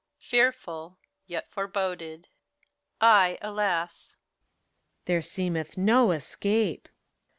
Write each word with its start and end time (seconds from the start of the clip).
Fearful, 0.17 0.97
yet 1.27 1.51
foreboded! 1.51 2.27
I, 2.99 3.37
alas! 3.39 4.15
PHORKYAS. 5.05 5.05
There 5.05 5.21
seemeth 5.21 5.77
no 5.77 6.09
escape. 6.09 6.89